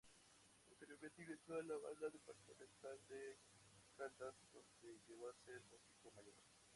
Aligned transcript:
Posteriormente 0.67 1.21
ingresó 1.21 1.53
a 1.53 1.61
la 1.63 1.77
Banda 1.77 2.09
Departamental 2.09 2.97
de 3.07 3.37
Caldas, 3.95 4.33
donde 4.51 4.99
llegó 5.07 5.29
a 5.29 5.33
ser 5.45 5.61
músico 5.69 6.09
mayor. 6.15 6.33